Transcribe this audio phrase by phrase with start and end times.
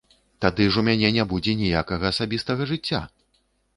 [0.45, 3.07] Тады ж у мяне не будзе ніякага асабістага жыцця!